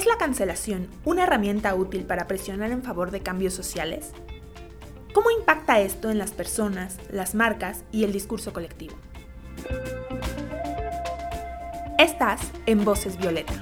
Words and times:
¿Es 0.00 0.06
la 0.06 0.16
cancelación 0.16 0.88
una 1.04 1.24
herramienta 1.24 1.74
útil 1.74 2.06
para 2.06 2.26
presionar 2.26 2.70
en 2.70 2.82
favor 2.82 3.10
de 3.10 3.20
cambios 3.20 3.52
sociales? 3.52 4.12
¿Cómo 5.12 5.30
impacta 5.30 5.78
esto 5.78 6.08
en 6.08 6.16
las 6.16 6.30
personas, 6.30 6.96
las 7.10 7.34
marcas 7.34 7.84
y 7.92 8.04
el 8.04 8.10
discurso 8.10 8.54
colectivo? 8.54 8.94
Estás 11.98 12.40
en 12.64 12.82
Voces 12.82 13.18
Violeta. 13.18 13.52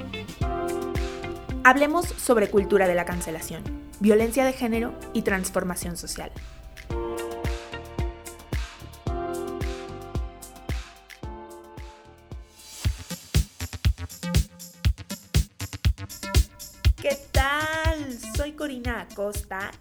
Hablemos 1.64 2.06
sobre 2.06 2.48
cultura 2.48 2.86
de 2.86 2.94
la 2.94 3.04
cancelación, 3.04 3.64
violencia 3.98 4.44
de 4.44 4.52
género 4.52 4.94
y 5.12 5.22
transformación 5.22 5.96
social. 5.96 6.30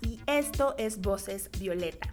Y 0.01 0.19
esto 0.25 0.73
es 0.79 0.99
Voces 0.99 1.51
Violeta. 1.59 2.11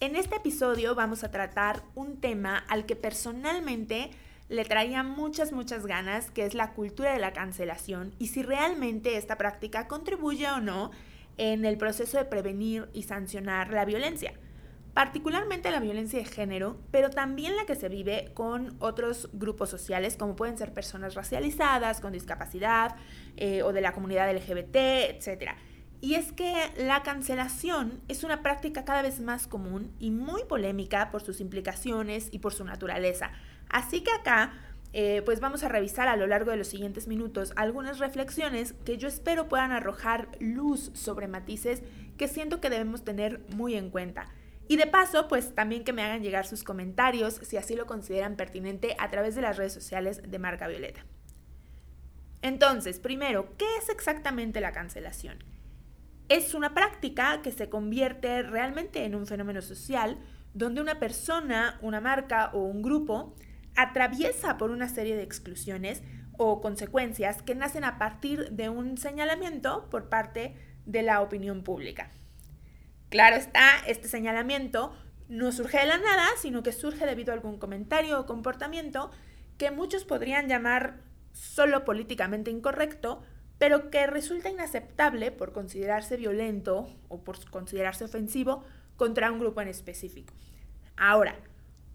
En 0.00 0.16
este 0.16 0.34
episodio 0.34 0.96
vamos 0.96 1.22
a 1.22 1.30
tratar 1.30 1.84
un 1.94 2.20
tema 2.20 2.64
al 2.68 2.84
que 2.84 2.96
personalmente 2.96 4.10
le 4.48 4.64
traía 4.64 5.04
muchas, 5.04 5.52
muchas 5.52 5.86
ganas, 5.86 6.32
que 6.32 6.44
es 6.44 6.54
la 6.54 6.72
cultura 6.72 7.12
de 7.12 7.20
la 7.20 7.32
cancelación 7.32 8.12
y 8.18 8.28
si 8.28 8.42
realmente 8.42 9.16
esta 9.16 9.38
práctica 9.38 9.86
contribuye 9.86 10.50
o 10.50 10.58
no 10.60 10.90
en 11.36 11.64
el 11.64 11.78
proceso 11.78 12.18
de 12.18 12.24
prevenir 12.24 12.88
y 12.92 13.04
sancionar 13.04 13.72
la 13.72 13.84
violencia 13.84 14.34
particularmente 14.98 15.70
la 15.70 15.78
violencia 15.78 16.18
de 16.18 16.24
género, 16.24 16.76
pero 16.90 17.08
también 17.08 17.54
la 17.54 17.66
que 17.66 17.76
se 17.76 17.88
vive 17.88 18.32
con 18.34 18.74
otros 18.80 19.30
grupos 19.32 19.70
sociales, 19.70 20.16
como 20.16 20.34
pueden 20.34 20.58
ser 20.58 20.72
personas 20.74 21.14
racializadas, 21.14 22.00
con 22.00 22.12
discapacidad 22.12 22.96
eh, 23.36 23.62
o 23.62 23.72
de 23.72 23.80
la 23.80 23.92
comunidad 23.92 24.28
LGBT, 24.34 24.74
etc. 24.74 25.52
Y 26.00 26.14
es 26.14 26.30
que 26.32 26.54
la 26.76 27.02
cancelación 27.02 28.00
es 28.06 28.22
una 28.22 28.42
práctica 28.42 28.84
cada 28.84 29.02
vez 29.02 29.20
más 29.20 29.48
común 29.48 29.92
y 29.98 30.10
muy 30.10 30.44
polémica 30.44 31.10
por 31.10 31.22
sus 31.22 31.40
implicaciones 31.40 32.28
y 32.30 32.38
por 32.38 32.54
su 32.54 32.64
naturaleza. 32.64 33.32
Así 33.68 34.02
que 34.02 34.12
acá, 34.12 34.52
eh, 34.92 35.22
pues 35.24 35.40
vamos 35.40 35.64
a 35.64 35.68
revisar 35.68 36.06
a 36.06 36.16
lo 36.16 36.28
largo 36.28 36.52
de 36.52 36.56
los 36.56 36.68
siguientes 36.68 37.08
minutos 37.08 37.52
algunas 37.56 37.98
reflexiones 37.98 38.74
que 38.84 38.96
yo 38.96 39.08
espero 39.08 39.48
puedan 39.48 39.72
arrojar 39.72 40.28
luz 40.38 40.92
sobre 40.94 41.26
matices 41.26 41.82
que 42.16 42.28
siento 42.28 42.60
que 42.60 42.70
debemos 42.70 43.04
tener 43.04 43.40
muy 43.48 43.74
en 43.74 43.90
cuenta. 43.90 44.28
Y 44.68 44.76
de 44.76 44.86
paso, 44.86 45.28
pues 45.28 45.54
también 45.54 45.82
que 45.82 45.92
me 45.92 46.02
hagan 46.02 46.22
llegar 46.22 46.46
sus 46.46 46.62
comentarios 46.62 47.40
si 47.42 47.56
así 47.56 47.74
lo 47.74 47.86
consideran 47.86 48.36
pertinente 48.36 48.94
a 48.98 49.10
través 49.10 49.34
de 49.34 49.42
las 49.42 49.56
redes 49.56 49.72
sociales 49.72 50.22
de 50.24 50.38
Marca 50.38 50.68
Violeta. 50.68 51.04
Entonces, 52.42 53.00
primero, 53.00 53.56
¿qué 53.56 53.66
es 53.78 53.88
exactamente 53.88 54.60
la 54.60 54.72
cancelación? 54.72 55.38
Es 56.28 56.54
una 56.54 56.74
práctica 56.74 57.40
que 57.42 57.52
se 57.52 57.68
convierte 57.68 58.42
realmente 58.42 59.04
en 59.04 59.14
un 59.14 59.26
fenómeno 59.26 59.62
social 59.62 60.18
donde 60.54 60.80
una 60.80 60.98
persona, 60.98 61.78
una 61.82 62.00
marca 62.00 62.50
o 62.52 62.60
un 62.60 62.82
grupo 62.82 63.34
atraviesa 63.76 64.58
por 64.58 64.70
una 64.70 64.88
serie 64.88 65.16
de 65.16 65.22
exclusiones 65.22 66.02
o 66.36 66.60
consecuencias 66.60 67.42
que 67.42 67.54
nacen 67.54 67.84
a 67.84 67.98
partir 67.98 68.50
de 68.50 68.68
un 68.68 68.98
señalamiento 68.98 69.88
por 69.90 70.08
parte 70.08 70.54
de 70.84 71.02
la 71.02 71.20
opinión 71.20 71.62
pública. 71.62 72.10
Claro 73.08 73.36
está, 73.36 73.66
este 73.86 74.08
señalamiento 74.08 74.92
no 75.28 75.52
surge 75.52 75.78
de 75.78 75.86
la 75.86 75.98
nada, 75.98 76.26
sino 76.40 76.62
que 76.62 76.72
surge 76.72 77.06
debido 77.06 77.32
a 77.32 77.34
algún 77.34 77.58
comentario 77.58 78.20
o 78.20 78.26
comportamiento 78.26 79.10
que 79.56 79.70
muchos 79.70 80.04
podrían 80.04 80.48
llamar 80.48 81.00
solo 81.32 81.84
políticamente 81.84 82.50
incorrecto 82.50 83.22
pero 83.58 83.90
que 83.90 84.06
resulta 84.06 84.50
inaceptable 84.50 85.30
por 85.30 85.52
considerarse 85.52 86.16
violento 86.16 86.88
o 87.08 87.22
por 87.22 87.38
considerarse 87.50 88.04
ofensivo 88.04 88.64
contra 88.96 89.30
un 89.30 89.40
grupo 89.40 89.60
en 89.60 89.68
específico. 89.68 90.32
Ahora, 90.96 91.36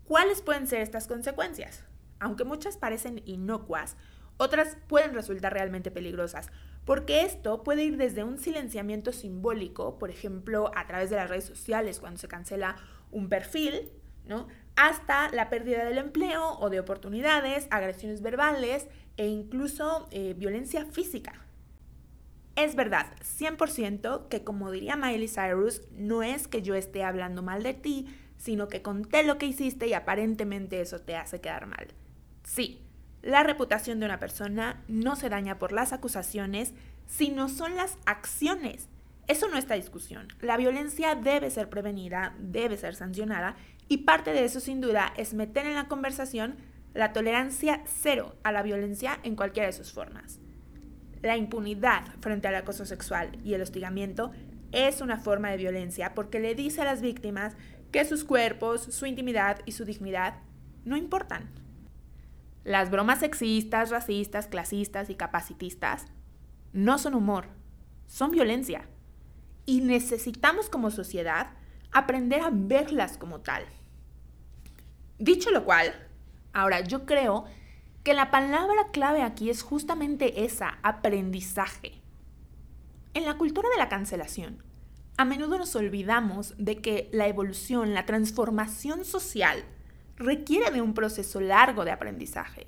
¿cuáles 0.06 0.42
pueden 0.42 0.68
ser 0.68 0.82
estas 0.82 1.08
consecuencias? 1.08 1.84
Aunque 2.20 2.44
muchas 2.44 2.78
parecen 2.78 3.22
inocuas, 3.26 3.98
otras 4.38 4.78
pueden 4.88 5.14
resultar 5.14 5.54
realmente 5.54 5.92
peligrosas, 5.92 6.50
porque 6.86 7.22
esto 7.22 7.64
puede 7.64 7.84
ir 7.84 7.98
desde 7.98 8.24
un 8.24 8.40
silenciamiento 8.40 9.12
simbólico, 9.12 9.98
por 9.98 10.10
ejemplo, 10.10 10.72
a 10.76 10.88
través 10.88 11.10
de 11.10 11.16
las 11.18 11.30
redes 11.30 11.46
sociales 11.46 12.00
cuando 12.00 12.20
se 12.20 12.28
cancela 12.28 12.76
un 13.12 13.30
perfil, 13.30 13.90
¿no? 14.26 14.48
hasta 14.76 15.30
la 15.30 15.50
pérdida 15.50 15.86
del 15.86 15.98
empleo 15.98 16.58
o 16.60 16.70
de 16.70 16.80
oportunidades, 16.80 17.68
agresiones 17.70 18.22
verbales 18.22 18.88
e 19.18 19.28
incluso 19.28 20.08
eh, 20.12 20.34
violencia 20.36 20.86
física. 20.86 21.34
Es 22.56 22.76
verdad, 22.76 23.08
100% 23.22 24.28
que 24.28 24.44
como 24.44 24.72
diría 24.72 24.96
Miley 24.96 25.28
Cyrus, 25.28 25.82
no 25.92 26.22
es 26.22 26.48
que 26.48 26.62
yo 26.62 26.76
esté 26.76 27.04
hablando 27.04 27.42
mal 27.42 27.64
de 27.64 27.74
ti, 27.74 28.08
sino 28.38 28.68
que 28.68 28.82
conté 28.82 29.24
lo 29.24 29.38
que 29.38 29.48
hiciste 29.48 29.88
y 29.88 29.94
aparentemente 29.94 30.80
eso 30.82 31.00
te 31.00 31.16
hace 31.16 31.42
quedar 31.42 31.66
mal. 31.66 31.88
Sí, 32.44 32.84
la 33.24 33.42
reputación 33.42 34.00
de 34.00 34.06
una 34.06 34.20
persona 34.20 34.84
no 34.88 35.16
se 35.16 35.30
daña 35.30 35.58
por 35.58 35.72
las 35.72 35.94
acusaciones, 35.94 36.74
sino 37.08 37.50
son 37.50 37.76
las 37.76 37.98
acciones. 38.06 38.90
Eso 39.28 39.48
no 39.48 39.58
está 39.58 39.76
discusión. 39.76 40.28
La 40.42 40.58
violencia 40.58 41.16
debe 41.16 41.50
ser 41.50 41.70
prevenida, 41.70 42.36
debe 42.38 42.78
ser 42.78 42.96
sancionada 42.96 43.56
y 43.88 44.00
parte 44.00 44.34
de 44.34 44.44
eso 44.44 44.60
sin 44.60 44.82
duda 44.82 45.14
es 45.18 45.34
meter 45.34 45.66
en 45.66 45.76
la 45.76 45.88
conversación 45.88 46.58
la 46.94 47.14
tolerancia 47.14 47.82
cero 47.86 48.36
a 48.44 48.52
la 48.52 48.62
violencia 48.62 49.20
en 49.24 49.36
cualquiera 49.36 49.68
de 49.68 49.74
sus 49.74 49.92
formas. 49.92 50.40
La 51.24 51.38
impunidad 51.38 52.04
frente 52.20 52.50
al 52.50 52.56
acoso 52.56 52.86
sexual 52.86 53.32
y 53.46 53.54
el 53.54 53.62
hostigamiento 53.62 54.32
es 54.74 55.00
una 55.00 55.18
forma 55.18 55.50
de 55.50 55.58
violencia 55.58 56.14
porque 56.14 56.42
le 56.42 56.54
dice 56.54 56.82
a 56.82 56.86
las 56.86 57.02
víctimas 57.02 57.56
que 57.94 58.04
sus 58.04 58.26
cuerpos, 58.26 58.82
su 58.82 59.06
intimidad 59.06 59.60
y 59.66 59.72
su 59.72 59.86
dignidad 59.86 60.36
no 60.84 60.98
importan. 60.98 61.50
Las 62.66 62.92
bromas 62.92 63.20
sexistas, 63.20 63.90
racistas, 63.90 64.48
clasistas 64.48 65.10
y 65.10 65.16
capacitistas 65.16 66.08
no 66.74 66.98
son 66.98 67.14
humor, 67.14 67.46
son 68.06 68.32
violencia. 68.32 68.90
Y 69.66 69.80
necesitamos 69.80 70.70
como 70.70 70.92
sociedad 70.92 71.52
aprender 71.94 72.42
a 72.42 72.50
verlas 72.52 73.18
como 73.18 73.40
tal. 73.40 73.64
Dicho 75.20 75.52
lo 75.52 75.64
cual, 75.64 75.94
ahora 76.52 76.82
yo 76.82 77.06
creo 77.06 77.46
que 77.46 77.63
la 78.12 78.32
palabra 78.32 78.88
clave 78.92 79.22
aquí 79.22 79.50
es 79.50 79.62
justamente 79.62 80.44
esa, 80.44 80.78
aprendizaje. 80.84 82.02
En 83.14 83.24
la 83.24 83.38
cultura 83.38 83.70
de 83.70 83.78
la 83.78 83.88
cancelación, 83.88 84.62
a 85.16 85.24
menudo 85.24 85.58
nos 85.58 85.74
olvidamos 85.78 86.54
de 86.58 86.82
que 86.82 87.10
la 87.14 87.28
evolución, 87.28 87.94
la 87.94 88.06
transformación 88.06 89.06
social, 89.06 89.64
requiere 90.18 90.70
de 90.72 90.82
un 90.82 90.94
proceso 90.94 91.40
largo 91.40 91.86
de 91.86 91.92
aprendizaje, 91.92 92.68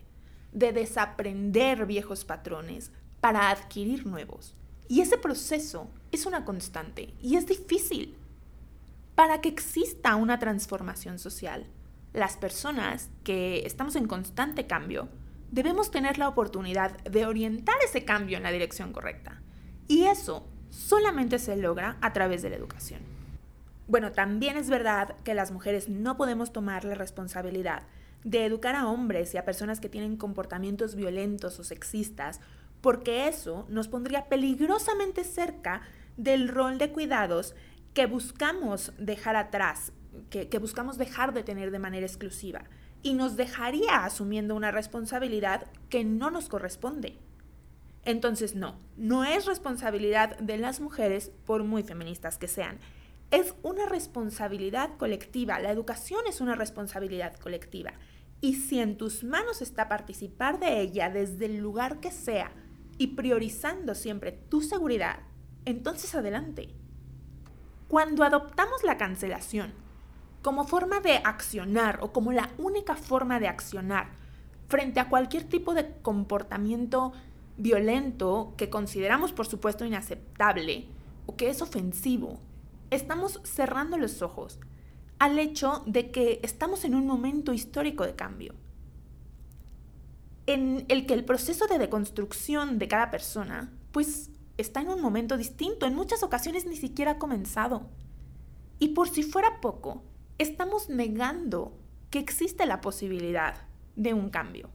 de 0.53 0.71
desaprender 0.71 1.85
viejos 1.85 2.23
patrones 2.23 2.93
para 3.19 3.49
adquirir 3.49 4.05
nuevos. 4.05 4.55
Y 4.87 5.01
ese 5.01 5.17
proceso 5.17 5.89
es 6.13 6.25
una 6.25 6.45
constante 6.45 7.13
y 7.21 7.35
es 7.35 7.45
difícil. 7.45 8.15
Para 9.15 9.41
que 9.41 9.49
exista 9.49 10.15
una 10.15 10.39
transformación 10.39 11.19
social, 11.19 11.65
las 12.13 12.37
personas 12.37 13.09
que 13.25 13.65
estamos 13.65 13.97
en 13.97 14.07
constante 14.07 14.67
cambio 14.67 15.09
debemos 15.55 15.89
tener 15.89 16.17
la 16.17 16.27
oportunidad 16.27 16.97
de 17.03 17.25
orientar 17.25 17.77
ese 17.81 18.03
cambio 18.03 18.35
en 18.35 18.43
la 18.43 18.51
dirección 18.51 18.91
correcta. 18.91 19.41
Y 19.87 20.03
eso 20.03 20.45
solamente 20.69 21.39
se 21.39 21.55
logra 21.55 21.97
a 22.01 22.11
través 22.11 22.41
de 22.41 22.49
la 22.49 22.57
educación. 22.57 22.99
Bueno, 23.87 24.11
también 24.11 24.57
es 24.57 24.69
verdad 24.69 25.15
que 25.23 25.33
las 25.33 25.51
mujeres 25.51 25.87
no 25.87 26.17
podemos 26.17 26.51
tomar 26.51 26.83
la 26.83 26.95
responsabilidad 26.95 27.83
de 28.25 28.43
educar 28.43 28.75
a 28.75 28.89
hombres 28.89 29.33
y 29.33 29.37
a 29.37 29.45
personas 29.45 29.79
que 29.79 29.87
tienen 29.87 30.17
comportamientos 30.17 30.93
violentos 30.95 31.57
o 31.57 31.63
sexistas, 31.63 32.41
porque 32.81 33.29
eso 33.29 33.65
nos 33.69 33.87
pondría 33.87 34.25
peligrosamente 34.25 35.23
cerca 35.23 35.83
del 36.17 36.49
rol 36.49 36.77
de 36.77 36.91
cuidados 36.91 37.55
que 37.93 38.07
buscamos 38.07 38.91
dejar 38.97 39.37
atrás, 39.37 39.93
que, 40.29 40.59
buscamos 40.59 40.97
dejar 40.97 41.33
de 41.33 41.43
tener 41.43 41.71
de 41.71 41.79
manera 41.79 42.05
exclusiva 42.05 42.65
y 43.05 43.13
nos 43.13 43.35
dejaría 43.35 44.03
asumiendo 44.03 44.55
una 44.55 44.71
responsabilidad 44.71 45.67
que 45.89 46.03
no 46.03 46.31
nos 46.31 46.49
corresponde. 46.49 47.19
Entonces 48.03 48.55
no, 48.55 48.79
no 48.97 49.23
es 49.23 49.45
responsabilidad 49.45 50.39
de 50.39 50.57
las 50.57 50.79
mujeres 50.79 51.31
por 51.45 51.63
muy 51.63 51.83
feministas 51.83 52.39
que 52.39 52.47
sean. 52.47 52.79
Es 53.29 53.53
una 53.61 53.85
responsabilidad 53.85 54.97
colectiva. 54.97 55.59
La 55.59 55.69
educación 55.69 56.21
es 56.27 56.41
una 56.41 56.55
responsabilidad 56.55 57.35
colectiva. 57.35 57.93
Y 58.41 58.55
si 58.55 58.79
en 58.79 58.97
tus 58.97 59.23
manos 59.23 59.61
está 59.61 59.87
participar 59.87 60.59
de 60.59 60.81
ella 60.81 61.11
desde 61.11 61.45
el 61.45 61.57
lugar 61.57 61.99
que 61.99 62.09
sea 62.09 62.53
y 62.97 63.07
priorizando 63.09 63.93
siempre 63.93 64.31
tu 64.31 64.63
seguridad, 64.63 65.19
entonces 65.65 66.15
adelante. 66.15 66.69
Cuando 67.87 68.23
adoptamos 68.23 68.83
la 68.83 68.97
cancelación 68.97 69.84
como 70.45 70.63
forma 70.63 70.99
de 70.99 71.15
accionar 71.23 71.97
o 72.03 72.13
como 72.13 72.31
la 72.31 72.51
única 72.59 72.95
forma 72.95 73.39
de 73.39 73.47
accionar 73.47 74.11
frente 74.67 74.99
a 74.99 75.09
cualquier 75.09 75.45
tipo 75.45 75.73
de 75.73 75.91
comportamiento 76.03 77.13
violento 77.57 78.53
que 78.55 78.69
consideramos 78.69 79.33
por 79.33 79.47
supuesto 79.47 79.85
inaceptable 79.85 80.87
o 81.25 81.35
que 81.35 81.49
es 81.49 81.63
ofensivo, 81.63 82.41
estamos 82.91 83.41
cerrando 83.43 83.97
los 83.97 84.21
ojos 84.21 84.59
al 85.17 85.39
hecho 85.39 85.81
de 85.87 86.11
que 86.11 86.41
estamos 86.43 86.85
en 86.85 86.93
un 86.93 87.07
momento 87.07 87.51
histórico 87.51 88.05
de 88.05 88.13
cambio, 88.13 88.53
en 90.45 90.85
el 90.89 91.07
que 91.07 91.15
el 91.15 91.25
proceso 91.25 91.65
de 91.65 91.79
deconstrucción 91.79 92.77
de 92.77 92.87
cada 92.87 93.09
persona, 93.09 93.73
pues 93.91 94.29
está 94.59 94.81
en 94.81 94.89
un 94.89 95.01
momento 95.01 95.37
distinto, 95.37 95.87
en 95.87 95.95
muchas 95.95 96.21
ocasiones 96.21 96.67
ni 96.67 96.75
siquiera 96.75 97.13
ha 97.13 97.17
comenzado. 97.17 97.89
Y 98.77 98.89
por 98.89 99.09
si 99.09 99.23
fuera 99.23 99.59
poco, 99.59 100.03
estamos 100.37 100.89
negando 100.89 101.77
que 102.09 102.19
existe 102.19 102.65
la 102.65 102.81
posibilidad 102.81 103.55
de 103.95 104.13
un 104.13 104.29
cambio. 104.29 104.69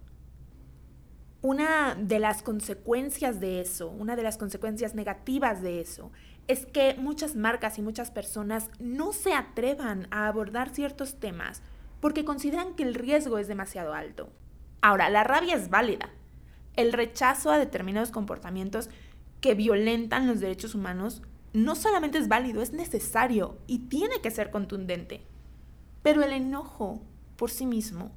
Una 1.43 1.95
de 1.95 2.19
las 2.19 2.43
consecuencias 2.43 3.41
de 3.41 3.61
eso, 3.61 3.89
una 3.89 4.17
de 4.17 4.23
las 4.23 4.37
consecuencias 4.37 4.95
negativas 4.95 5.63
de 5.63 5.81
eso, 5.81 6.11
es 6.49 6.67
que 6.67 6.95
muchas 6.99 7.37
marcas 7.37 7.79
y 7.79 7.83
muchas 7.83 8.11
personas 8.11 8.71
no 8.79 9.13
se 9.13 9.33
atrevan 9.33 10.09
a 10.11 10.27
abordar 10.27 10.71
ciertos 10.71 11.19
temas 11.19 11.63
porque 12.01 12.25
consideran 12.25 12.75
que 12.75 12.83
el 12.83 12.95
riesgo 12.95 13.39
es 13.39 13.49
demasiado 13.49 13.95
alto. 13.95 14.31
Ahora, 14.83 15.11
la 15.11 15.25
rabia 15.25 15.55
es 15.55 15.71
válida. 15.71 16.11
El 16.77 16.93
rechazo 16.93 17.51
a 17.51 17.59
determinados 17.59 18.11
comportamientos 18.11 18.91
que 19.41 19.55
violentan 19.55 20.27
los 20.27 20.41
derechos 20.41 20.75
humanos 20.75 21.23
no 21.53 21.75
solamente 21.75 22.19
es 22.19 22.29
válido, 22.29 22.63
es 22.63 22.73
necesario 22.73 23.59
y 23.67 23.89
tiene 23.89 24.21
que 24.23 24.31
ser 24.31 24.51
contundente. 24.51 25.23
Pero 26.03 26.23
el 26.23 26.33
enojo 26.33 27.03
por 27.37 27.51
sí 27.51 27.67
mismo 27.67 28.13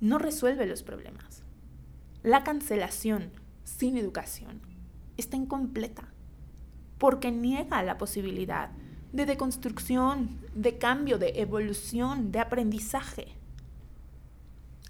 no 0.00 0.18
resuelve 0.18 0.66
los 0.66 0.82
problemas. 0.82 1.42
La 2.22 2.44
cancelación 2.44 3.30
sin 3.64 3.96
educación 3.96 4.60
está 5.16 5.36
incompleta 5.36 6.12
porque 6.98 7.30
niega 7.30 7.82
la 7.82 7.98
posibilidad 7.98 8.70
de 9.12 9.26
deconstrucción, 9.26 10.38
de 10.54 10.78
cambio, 10.78 11.18
de 11.18 11.40
evolución, 11.40 12.30
de 12.30 12.40
aprendizaje. 12.40 13.34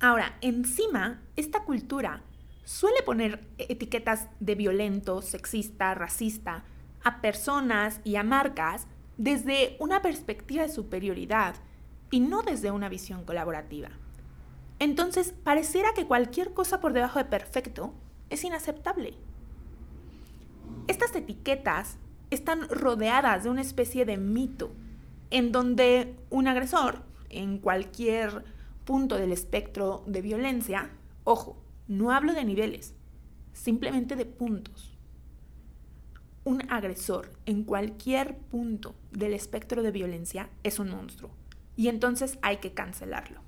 Ahora, 0.01 0.37
encima, 0.41 1.23
esta 1.37 1.65
cultura 1.65 2.23
suele 2.65 3.03
poner 3.03 3.47
etiquetas 3.59 4.29
de 4.41 4.55
violento, 4.55 5.23
sexista, 5.23 5.95
racista 5.95 6.65
a 7.03 7.21
personas 7.21 8.01
y 8.05 8.17
a 8.17 8.23
marcas 8.23 8.87
desde 9.17 9.77
una 9.79 10.03
perspectiva 10.03 10.63
de 10.63 10.73
superioridad 10.73 11.55
y 12.11 12.21
no 12.21 12.43
desde 12.43 12.71
una 12.71 12.89
visión 12.89 13.25
colaborativa. 13.25 13.91
Entonces, 14.79 15.35
pareciera 15.45 15.93
que 15.95 16.07
cualquier 16.07 16.53
cosa 16.53 16.81
por 16.81 16.93
debajo 16.93 17.19
de 17.19 17.27
perfecto 17.27 17.93
es 18.31 18.45
inaceptable. 18.45 19.15
Estas 20.89 21.15
etiquetas 21.15 21.99
están 22.31 22.69
rodeadas 22.69 23.45
de 23.45 23.51
una 23.51 23.61
especie 23.61 24.05
de 24.05 24.17
mito 24.17 24.73
en 25.31 25.53
donde 25.53 26.17
un 26.31 26.49
agresor, 26.49 27.03
en 27.29 27.59
cualquier 27.59 28.45
punto 28.85 29.17
del 29.17 29.33
espectro 29.33 30.03
de 30.07 30.23
violencia, 30.23 30.91
ojo, 31.25 31.57
no 31.87 32.11
hablo 32.11 32.33
de 32.33 32.45
niveles, 32.45 32.95
simplemente 33.53 34.17
de 34.17 34.27
puntos. 34.27 34.97
Un 36.43 36.63
agresor 36.71 37.31
en 37.47 37.65
cualquier 37.65 38.37
punto 38.37 38.95
del 39.13 39.35
espectro 39.35 39.83
de 39.83 39.91
violencia 39.91 40.49
es 40.63 40.79
un 40.79 40.91
monstruo 40.91 41.31
y 41.81 41.89
entonces 41.89 42.39
hay 42.43 42.59
que 42.59 42.75
cancelarlo. 42.75 43.41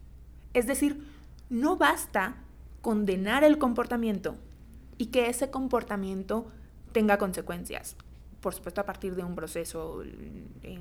Es 0.54 0.66
decir, 0.66 1.06
no 1.50 1.76
basta 1.76 2.36
condenar 2.80 3.44
el 3.44 3.58
comportamiento 3.58 4.38
y 4.96 5.08
que 5.08 5.28
ese 5.28 5.50
comportamiento 5.50 6.50
tenga 6.92 7.18
consecuencias, 7.18 7.94
por 8.40 8.54
supuesto 8.54 8.80
a 8.80 8.86
partir 8.86 9.16
de 9.16 9.22
un 9.22 9.34
proceso 9.34 10.02
eh, 10.02 10.78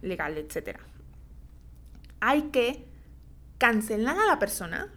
legal, 0.00 0.38
etc. 0.38 0.78
Hay 2.20 2.44
que 2.44 2.86
cancelar 3.58 4.18
a 4.18 4.24
la 4.24 4.38
persona 4.38 4.90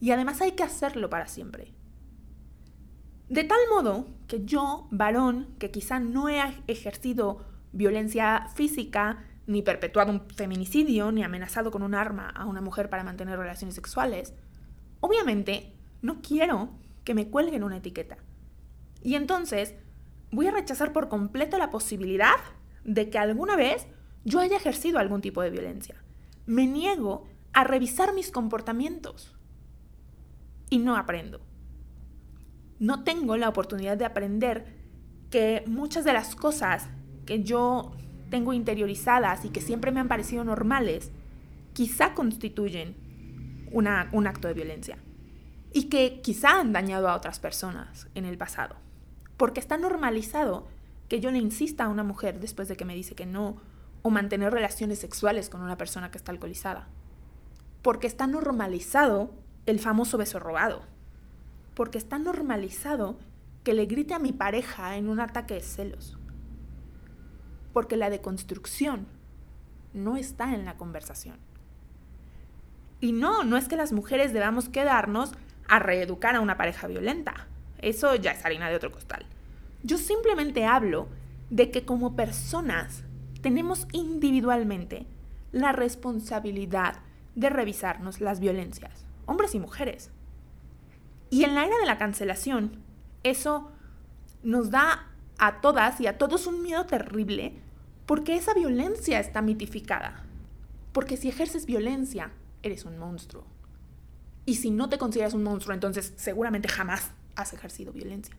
y 0.00 0.12
además 0.12 0.40
hay 0.40 0.52
que 0.52 0.62
hacerlo 0.62 1.10
para 1.10 1.26
siempre. 1.26 1.72
De 3.28 3.42
tal 3.42 3.58
modo 3.70 4.06
que 4.28 4.44
yo, 4.44 4.86
varón, 4.92 5.48
que 5.58 5.72
quizá 5.72 5.98
no 5.98 6.28
he 6.28 6.40
ejercido 6.68 7.44
violencia 7.72 8.50
física, 8.54 9.24
ni 9.46 9.62
perpetuado 9.62 10.12
un 10.12 10.28
feminicidio, 10.28 11.12
ni 11.12 11.22
amenazado 11.22 11.70
con 11.70 11.82
un 11.82 11.94
arma 11.94 12.28
a 12.28 12.46
una 12.46 12.60
mujer 12.60 12.90
para 12.90 13.04
mantener 13.04 13.38
relaciones 13.38 13.74
sexuales, 13.74 14.34
obviamente 15.00 15.72
no 16.02 16.20
quiero 16.20 16.70
que 17.04 17.14
me 17.14 17.28
cuelguen 17.28 17.64
una 17.64 17.76
etiqueta. 17.76 18.18
Y 19.02 19.14
entonces 19.14 19.74
voy 20.32 20.48
a 20.48 20.52
rechazar 20.52 20.92
por 20.92 21.08
completo 21.08 21.58
la 21.58 21.70
posibilidad 21.70 22.36
de 22.84 23.08
que 23.08 23.18
alguna 23.18 23.56
vez 23.56 23.86
yo 24.24 24.40
haya 24.40 24.56
ejercido 24.56 24.98
algún 24.98 25.20
tipo 25.20 25.42
de 25.42 25.50
violencia. 25.50 26.02
Me 26.46 26.66
niego 26.66 27.24
a 27.52 27.64
revisar 27.64 28.12
mis 28.12 28.30
comportamientos 28.30 29.36
y 30.68 30.78
no 30.78 30.96
aprendo. 30.96 31.40
No 32.78 33.04
tengo 33.04 33.36
la 33.36 33.48
oportunidad 33.48 33.96
de 33.96 34.04
aprender 34.04 34.76
que 35.30 35.64
muchas 35.66 36.04
de 36.04 36.12
las 36.12 36.34
cosas 36.34 36.88
que 37.24 37.42
yo 37.42 37.92
tengo 38.30 38.52
interiorizadas 38.52 39.44
y 39.44 39.50
que 39.50 39.60
siempre 39.60 39.92
me 39.92 40.00
han 40.00 40.08
parecido 40.08 40.44
normales, 40.44 41.10
quizá 41.72 42.14
constituyen 42.14 42.96
un 43.72 44.26
acto 44.26 44.48
de 44.48 44.54
violencia 44.54 44.98
y 45.72 45.84
que 45.84 46.20
quizá 46.22 46.60
han 46.60 46.72
dañado 46.72 47.08
a 47.08 47.14
otras 47.14 47.38
personas 47.38 48.08
en 48.14 48.24
el 48.24 48.38
pasado. 48.38 48.76
Porque 49.36 49.60
está 49.60 49.76
normalizado 49.76 50.66
que 51.08 51.20
yo 51.20 51.30
le 51.30 51.38
insista 51.38 51.84
a 51.84 51.88
una 51.88 52.02
mujer 52.02 52.40
después 52.40 52.68
de 52.68 52.76
que 52.76 52.86
me 52.86 52.94
dice 52.94 53.14
que 53.14 53.26
no 53.26 53.58
o 54.02 54.10
mantener 54.10 54.52
relaciones 54.52 54.98
sexuales 54.98 55.50
con 55.50 55.60
una 55.60 55.76
persona 55.76 56.10
que 56.10 56.18
está 56.18 56.32
alcoholizada. 56.32 56.88
Porque 57.82 58.06
está 58.06 58.26
normalizado 58.26 59.34
el 59.66 59.78
famoso 59.78 60.16
beso 60.16 60.38
robado. 60.38 60.82
Porque 61.74 61.98
está 61.98 62.18
normalizado 62.18 63.18
que 63.62 63.74
le 63.74 63.86
grite 63.86 64.14
a 64.14 64.18
mi 64.18 64.32
pareja 64.32 64.96
en 64.96 65.08
un 65.08 65.20
ataque 65.20 65.54
de 65.54 65.60
celos. 65.60 66.16
Porque 67.76 67.98
la 67.98 68.08
deconstrucción 68.08 69.06
no 69.92 70.16
está 70.16 70.54
en 70.54 70.64
la 70.64 70.78
conversación. 70.78 71.36
Y 73.02 73.12
no, 73.12 73.44
no 73.44 73.58
es 73.58 73.68
que 73.68 73.76
las 73.76 73.92
mujeres 73.92 74.32
debamos 74.32 74.70
quedarnos 74.70 75.32
a 75.68 75.78
reeducar 75.78 76.36
a 76.36 76.40
una 76.40 76.56
pareja 76.56 76.86
violenta. 76.86 77.48
Eso 77.82 78.14
ya 78.14 78.30
es 78.30 78.42
harina 78.46 78.70
de 78.70 78.76
otro 78.76 78.92
costal. 78.92 79.26
Yo 79.82 79.98
simplemente 79.98 80.64
hablo 80.64 81.08
de 81.50 81.70
que 81.70 81.84
como 81.84 82.16
personas 82.16 83.04
tenemos 83.42 83.86
individualmente 83.92 85.04
la 85.52 85.72
responsabilidad 85.72 87.00
de 87.34 87.50
revisarnos 87.50 88.22
las 88.22 88.40
violencias 88.40 89.04
hombres 89.26 89.54
y 89.54 89.60
mujeres. 89.60 90.10
Y 91.28 91.44
en 91.44 91.54
la 91.54 91.66
era 91.66 91.76
de 91.76 91.84
la 91.84 91.98
cancelación, 91.98 92.82
eso 93.22 93.70
nos 94.42 94.70
da 94.70 95.08
a 95.36 95.60
todas 95.60 96.00
y 96.00 96.06
a 96.06 96.16
todos 96.16 96.46
un 96.46 96.62
miedo 96.62 96.86
terrible 96.86 97.65
porque 98.06 98.36
esa 98.36 98.54
violencia 98.54 99.20
está 99.20 99.42
mitificada. 99.42 100.24
Porque 100.92 101.16
si 101.16 101.28
ejerces 101.28 101.66
violencia, 101.66 102.30
eres 102.62 102.84
un 102.84 102.98
monstruo. 102.98 103.44
Y 104.46 104.54
si 104.54 104.70
no 104.70 104.88
te 104.88 104.96
consideras 104.96 105.34
un 105.34 105.42
monstruo, 105.42 105.74
entonces 105.74 106.14
seguramente 106.16 106.68
jamás 106.68 107.10
has 107.34 107.52
ejercido 107.52 107.92
violencia. 107.92 108.36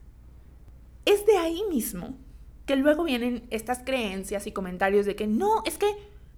Es 1.05 1.25
de 1.25 1.37
ahí 1.37 1.61
mismo 1.69 2.17
que 2.65 2.75
luego 2.77 3.03
vienen 3.03 3.45
estas 3.49 3.79
creencias 3.79 4.47
y 4.47 4.51
comentarios 4.51 5.05
de 5.05 5.15
que 5.15 5.27
no, 5.27 5.63
es 5.65 5.77
que 5.77 5.87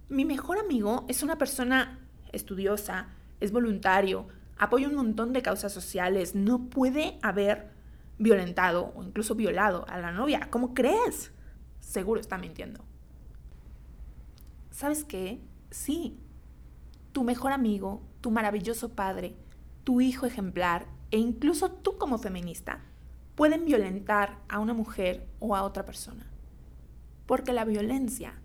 mi 0.08 0.24
mejor 0.24 0.58
amigo 0.58 1.04
es 1.08 1.22
una 1.22 1.38
persona 1.38 1.98
estudiosa, 2.32 3.08
es 3.40 3.52
voluntario, 3.52 4.26
apoya 4.58 4.88
un 4.88 4.94
montón 4.94 5.32
de 5.32 5.42
causas 5.42 5.72
sociales, 5.72 6.34
no 6.34 6.68
puede 6.68 7.18
haber 7.22 7.70
violentado 8.18 8.92
o 8.94 9.02
incluso 9.02 9.34
violado 9.34 9.86
a 9.88 9.98
la 9.98 10.12
novia. 10.12 10.48
¿Cómo 10.50 10.74
crees? 10.74 11.32
Seguro 11.80 12.20
está 12.20 12.36
mintiendo. 12.36 12.84
¿Sabes 14.80 15.04
qué? 15.04 15.42
Sí, 15.70 16.18
tu 17.12 17.22
mejor 17.22 17.52
amigo, 17.52 18.00
tu 18.22 18.30
maravilloso 18.30 18.94
padre, 18.94 19.36
tu 19.84 20.00
hijo 20.00 20.24
ejemplar 20.24 20.86
e 21.10 21.18
incluso 21.18 21.70
tú 21.70 21.98
como 21.98 22.16
feminista 22.16 22.80
pueden 23.34 23.66
violentar 23.66 24.38
a 24.48 24.58
una 24.58 24.72
mujer 24.72 25.28
o 25.38 25.54
a 25.54 25.64
otra 25.64 25.84
persona. 25.84 26.30
Porque 27.26 27.52
la 27.52 27.66
violencia 27.66 28.40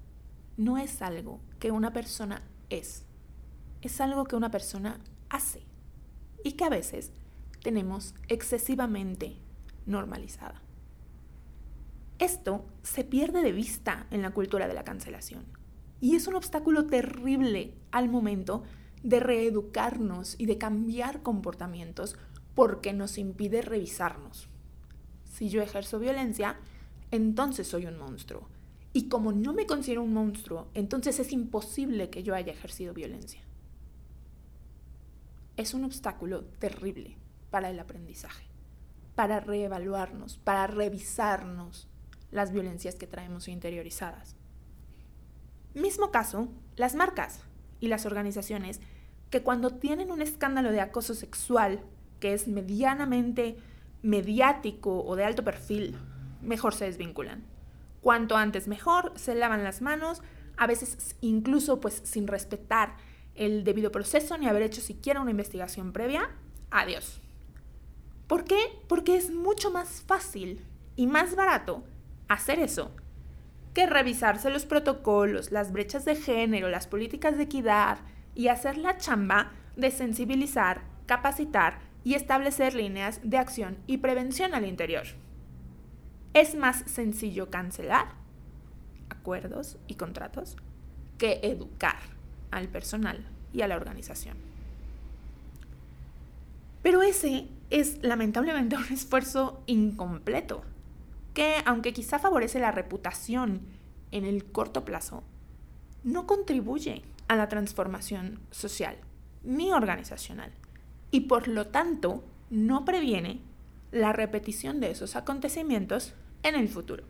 no 0.57 0.77
es 0.77 1.01
algo 1.01 1.39
que 1.57 1.71
una 1.71 1.93
persona 1.93 2.41
es, 2.69 3.05
es 3.81 4.01
algo 4.01 4.25
que 4.25 4.35
una 4.35 4.51
persona 4.51 4.99
hace 5.29 5.63
y 6.43 6.51
que 6.57 6.65
a 6.65 6.69
veces 6.69 7.13
tenemos 7.63 8.13
excesivamente 8.27 9.37
normalizada. 9.85 10.61
Esto 12.19 12.65
se 12.83 13.05
pierde 13.05 13.41
de 13.41 13.53
vista 13.53 14.05
en 14.11 14.21
la 14.21 14.31
cultura 14.31 14.67
de 14.67 14.73
la 14.73 14.83
cancelación 14.83 15.54
y 16.05 16.15
es 16.15 16.27
un 16.27 16.35
obstáculo 16.35 16.85
terrible 16.85 17.73
al 17.89 18.09
momento 18.09 18.61
de 19.01 19.19
reeducarnos 19.19 20.35
y 20.37 20.45
de 20.45 20.59
cambiar 20.59 21.23
comportamientos 21.23 22.15
porque 22.53 22.93
nos 22.93 23.17
impide 23.17 23.63
revisarnos. 23.63 24.47
Si 25.23 25.49
yo 25.49 25.63
ejerzo 25.63 25.97
violencia, 25.97 26.59
entonces 27.09 27.67
soy 27.67 27.87
un 27.87 27.97
monstruo. 27.97 28.47
Y 28.93 29.09
como 29.09 29.31
no 29.31 29.53
me 29.53 29.65
considero 29.65 30.03
un 30.03 30.13
monstruo, 30.13 30.67
entonces 30.75 31.19
es 31.19 31.31
imposible 31.31 32.11
que 32.11 32.21
yo 32.21 32.35
haya 32.35 32.53
ejercido 32.53 32.93
violencia. 32.93 33.41
Es 35.57 35.73
un 35.73 35.85
obstáculo 35.85 36.43
terrible 36.59 37.17
para 37.49 37.71
el 37.71 37.79
aprendizaje, 37.79 38.45
para 39.15 39.39
reevaluarnos, 39.39 40.37
para 40.37 40.67
revisarnos 40.67 41.87
las 42.29 42.51
violencias 42.51 42.93
que 42.93 43.07
traemos 43.07 43.47
interiorizadas. 43.47 44.35
Mismo 45.75 46.09
caso, 46.09 46.47
las 46.77 46.95
marcas 46.95 47.41
y 47.81 47.89
las 47.89 48.05
organizaciones 48.05 48.79
que 49.29 49.43
cuando 49.43 49.71
tienen 49.71 50.09
un 50.09 50.21
escándalo 50.21 50.71
de 50.71 50.79
acoso 50.79 51.13
sexual 51.13 51.81
que 52.21 52.33
es 52.33 52.47
medianamente 52.47 53.57
mediático 54.01 55.03
o 55.03 55.17
de 55.17 55.25
alto 55.25 55.43
perfil, 55.43 55.97
mejor 56.41 56.73
se 56.73 56.85
desvinculan. 56.85 57.43
Cuanto 57.99 58.37
antes 58.37 58.69
mejor, 58.69 59.11
se 59.15 59.35
lavan 59.35 59.65
las 59.65 59.81
manos, 59.81 60.21
a 60.55 60.65
veces 60.65 61.17
incluso 61.19 61.81
pues 61.81 62.01
sin 62.05 62.27
respetar 62.27 62.95
el 63.35 63.65
debido 63.65 63.91
proceso 63.91 64.37
ni 64.37 64.47
haber 64.47 64.61
hecho 64.61 64.79
siquiera 64.79 65.19
una 65.19 65.31
investigación 65.31 65.91
previa. 65.91 66.29
Adiós. 66.71 67.19
¿Por 68.27 68.45
qué? 68.45 68.59
Porque 68.87 69.17
es 69.17 69.29
mucho 69.29 69.71
más 69.71 70.03
fácil 70.07 70.65
y 70.95 71.07
más 71.07 71.35
barato 71.35 71.83
hacer 72.29 72.59
eso 72.59 72.95
que 73.75 73.85
revisarse 73.85 74.49
los 74.49 74.65
protocolos, 74.65 75.51
las 75.51 75.73
brechas 75.73 76.05
de 76.05 76.15
género, 76.15 76.69
las 76.69 76.87
políticas 76.87 77.35
de 77.37 77.43
equidad 77.43 77.99
y 78.33 78.47
hacer 78.47 78.77
la 78.77 78.97
chamba 78.97 79.51
de 79.75 79.91
sensibilizar, 79.91 80.81
capacitar 81.05 81.79
y 82.05 82.13
establecer 82.13 82.73
líneas 82.73 83.19
de 83.21 83.37
acción 83.37 83.77
y 83.85 83.97
prevención 83.97 84.55
al 84.55 84.65
interior. 84.65 85.03
Es 86.33 86.55
más 86.55 86.83
sencillo 86.89 87.49
cancelar 87.49 88.13
acuerdos 89.09 89.77
y 89.87 89.95
contratos 89.95 90.55
que 91.17 91.41
educar 91.43 91.99
al 92.51 92.69
personal 92.69 93.25
y 93.51 93.61
a 93.61 93.67
la 93.67 93.75
organización. 93.75 94.37
Pero 96.81 97.01
ese 97.01 97.49
es 97.71 98.01
lamentablemente 98.03 98.77
un 98.77 98.85
esfuerzo 98.85 99.61
incompleto 99.65 100.63
que, 101.35 101.61
aunque 101.65 101.93
quizá 101.93 102.17
favorece 102.17 102.59
la 102.59 102.71
reputación 102.71 103.61
en 104.09 104.25
el 104.25 104.45
corto 104.45 104.83
plazo, 104.85 105.21
no 106.03 106.25
contribuye 106.25 107.03
a 107.27 107.35
la 107.35 107.47
transformación 107.49 108.39
social 108.49 108.97
ni 109.43 109.71
organizacional 109.71 110.51
y 111.11 111.21
por 111.21 111.47
lo 111.47 111.67
tanto 111.67 112.23
no 112.49 112.85
previene 112.85 113.41
la 113.91 114.13
repetición 114.13 114.79
de 114.79 114.91
esos 114.91 115.15
acontecimientos 115.15 116.13
en 116.41 116.55
el 116.55 116.69
futuro. 116.69 117.03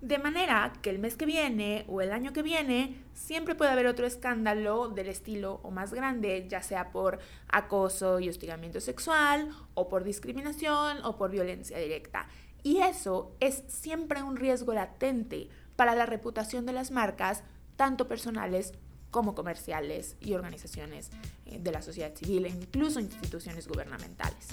De 0.00 0.18
manera 0.18 0.72
que 0.82 0.90
el 0.90 0.98
mes 0.98 1.14
que 1.14 1.26
viene 1.26 1.84
o 1.88 2.00
el 2.00 2.10
año 2.10 2.32
que 2.32 2.42
viene 2.42 2.96
siempre 3.14 3.54
puede 3.54 3.70
haber 3.70 3.86
otro 3.86 4.04
escándalo 4.04 4.88
del 4.88 5.08
estilo 5.08 5.60
o 5.62 5.70
más 5.70 5.94
grande, 5.94 6.46
ya 6.48 6.60
sea 6.60 6.90
por 6.90 7.20
acoso 7.48 8.18
y 8.18 8.28
hostigamiento 8.28 8.80
sexual, 8.80 9.50
o 9.74 9.88
por 9.88 10.02
discriminación, 10.02 10.98
o 11.04 11.16
por 11.16 11.30
violencia 11.30 11.78
directa. 11.78 12.26
Y 12.62 12.78
eso 12.78 13.34
es 13.40 13.64
siempre 13.68 14.22
un 14.22 14.36
riesgo 14.36 14.72
latente 14.72 15.48
para 15.76 15.94
la 15.94 16.06
reputación 16.06 16.64
de 16.66 16.72
las 16.72 16.90
marcas, 16.90 17.42
tanto 17.76 18.06
personales 18.06 18.72
como 19.10 19.34
comerciales 19.34 20.16
y 20.20 20.34
organizaciones 20.34 21.10
eh, 21.46 21.58
de 21.60 21.72
la 21.72 21.82
sociedad 21.82 22.14
civil 22.14 22.46
e 22.46 22.48
incluso 22.48 23.00
instituciones 23.00 23.68
gubernamentales. 23.68 24.48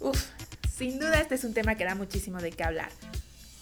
Uf, 0.00 0.26
sin 0.70 0.98
duda 0.98 1.20
este 1.20 1.36
es 1.36 1.44
un 1.44 1.54
tema 1.54 1.74
que 1.76 1.84
da 1.84 1.94
muchísimo 1.94 2.38
de 2.38 2.50
qué 2.50 2.64
hablar. 2.64 2.90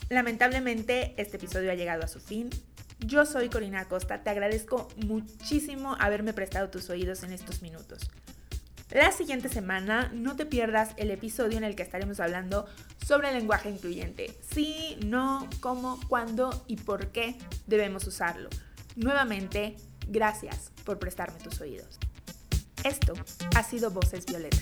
Lamentablemente 0.09 1.14
este 1.18 1.37
episodio 1.37 1.70
ha 1.70 1.75
llegado 1.75 2.02
a 2.02 2.09
su 2.09 2.20
fin. 2.20 2.50
Yo 2.99 3.25
soy 3.25 3.49
Corina 3.49 3.80
Acosta, 3.80 4.23
te 4.23 4.30
agradezco 4.30 4.88
muchísimo 4.97 5.97
haberme 5.99 6.35
prestado 6.35 6.68
tus 6.68 6.90
oídos 6.90 7.23
en 7.23 7.32
estos 7.32 7.62
minutos. 7.62 8.11
La 8.90 9.12
siguiente 9.12 9.49
semana 9.49 10.11
no 10.12 10.35
te 10.35 10.47
pierdas 10.47 10.94
el 10.97 11.12
episodio 11.12 11.56
en 11.59 11.62
el 11.62 11.76
que 11.76 11.85
estaremos 11.85 12.18
hablando 12.18 12.66
sobre 13.06 13.28
el 13.28 13.35
lenguaje 13.35 13.70
incluyente. 13.70 14.37
Sí, 14.52 14.99
no, 15.06 15.49
cómo, 15.61 16.00
cuándo 16.09 16.64
y 16.66 16.76
por 16.76 17.12
qué 17.12 17.37
debemos 17.68 18.04
usarlo. 18.09 18.49
Nuevamente, 18.97 19.76
gracias 20.09 20.73
por 20.85 20.99
prestarme 20.99 21.38
tus 21.38 21.61
oídos. 21.61 22.00
Esto 22.82 23.14
ha 23.54 23.62
sido 23.62 23.92
Voces 23.92 24.26
Violeta. 24.26 24.59